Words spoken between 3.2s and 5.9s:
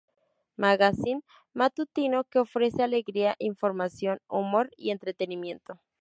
información, humor y entretenimiento.